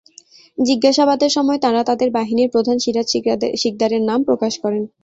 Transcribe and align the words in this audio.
জিজ্ঞাসাবাদের 0.57 1.31
সময় 1.37 1.59
তাঁরা 1.59 1.81
তাঁদের 1.89 2.09
বাহিনীর 2.17 2.53
প্রধান 2.53 2.77
সিরাজ 2.79 3.07
শিকদারের 3.61 4.01
নাম 4.09 4.19
প্রকাশ 4.29 4.53
করেন। 4.63 4.83